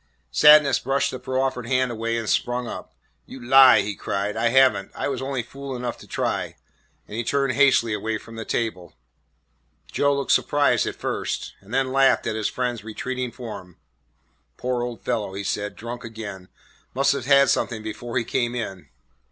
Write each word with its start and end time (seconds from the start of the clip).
Sadness 0.31 0.79
brushed 0.79 1.11
the 1.11 1.19
proffered 1.19 1.67
hand 1.67 1.91
away 1.91 2.17
and 2.17 2.27
sprung 2.27 2.67
up. 2.67 2.91
"You 3.27 3.39
lie," 3.39 3.81
he 3.81 3.93
cried, 3.93 4.35
"I 4.35 4.47
have 4.47 4.75
n't; 4.75 4.89
I 4.95 5.07
was 5.07 5.21
only 5.21 5.43
fool 5.43 5.75
enough 5.75 5.95
to 5.99 6.07
try;" 6.07 6.55
and 7.07 7.15
he 7.15 7.23
turned 7.23 7.53
hastily 7.53 7.93
away 7.93 8.17
from 8.17 8.35
the 8.35 8.43
table. 8.43 8.95
Joe 9.91 10.15
looked 10.15 10.31
surprised 10.31 10.87
at 10.87 10.95
first, 10.95 11.53
and 11.59 11.71
then 11.71 11.91
laughed 11.93 12.25
at 12.25 12.35
his 12.35 12.49
friend's 12.49 12.83
retreating 12.83 13.31
form. 13.31 13.77
"Poor 14.57 14.81
old 14.81 15.01
fellow," 15.03 15.33
he 15.35 15.43
said, 15.43 15.75
"drunk 15.75 16.03
again. 16.03 16.49
Must 16.95 17.13
have 17.13 17.25
had 17.25 17.51
something 17.51 17.83
before 17.83 18.17
he 18.17 18.23
came 18.23 18.55
in." 18.55 18.89